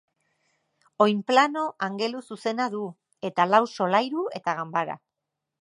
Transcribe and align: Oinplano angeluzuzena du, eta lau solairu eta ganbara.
Oinplano 1.05 1.67
angeluzuzena 1.89 2.69
du, 2.77 2.83
eta 3.31 3.49
lau 3.53 3.63
solairu 3.79 4.29
eta 4.41 4.61
ganbara. 4.63 4.99